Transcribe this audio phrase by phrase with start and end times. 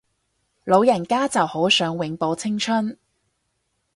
[0.63, 2.97] 老人家就好想永葆青春